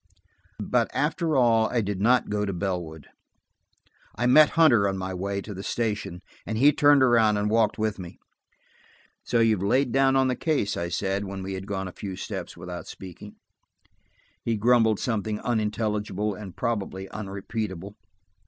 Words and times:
But 0.59 0.89
after 0.95 1.35
all 1.37 1.67
I 1.69 1.81
did 1.81 2.01
not 2.01 2.27
go 2.31 2.43
to 2.43 2.51
Bellwood. 2.53 3.09
I 4.15 4.25
met 4.25 4.49
Hunter 4.57 4.87
on 4.87 4.97
my 4.97 5.13
way 5.13 5.41
to 5.43 5.53
the 5.53 5.61
station, 5.61 6.23
and 6.43 6.57
he 6.57 6.71
turned 6.73 7.03
around 7.03 7.37
and 7.37 7.51
walked 7.51 7.77
with 7.77 7.99
me. 7.99 8.17
"So 9.23 9.41
you've 9.41 9.61
lain 9.61 9.91
down 9.91 10.15
on 10.15 10.27
the 10.27 10.35
case!" 10.35 10.75
I 10.75 10.89
said, 10.89 11.25
when 11.25 11.43
we 11.43 11.53
had 11.53 11.67
gone 11.67 11.87
a 11.87 11.91
few 11.93 12.15
steps 12.15 12.57
without 12.57 12.87
speaking. 12.87 13.35
He 14.43 14.57
grumbled 14.57 14.99
something 14.99 15.39
unintelligible 15.41 16.33
and 16.33 16.55
probably 16.57 17.07
unrepeatable. 17.09 17.95